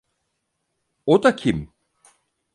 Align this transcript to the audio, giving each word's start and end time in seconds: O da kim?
O 1.05 1.19
da 1.23 1.35
kim? 1.35 1.69